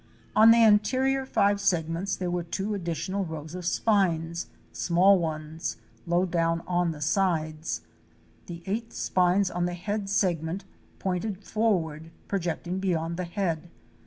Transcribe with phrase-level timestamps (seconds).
[0.35, 5.77] On the anterior five segments there were two additional rows of spines, small ones,
[6.07, 7.81] low down on the sides.
[8.47, 10.65] The eight spines on the head segment
[10.97, 13.69] pointed forward, projecting beyond the head.